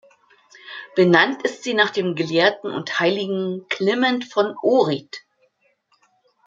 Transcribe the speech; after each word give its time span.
Benannt 0.95 1.43
ist 1.43 1.61
sie 1.63 1.75
nach 1.75 1.91
dem 1.91 2.15
Gelehrten 2.15 2.71
und 2.71 2.99
Heiligen 2.99 3.67
Kliment 3.69 4.25
von 4.25 4.57
Ohrid. 4.63 5.21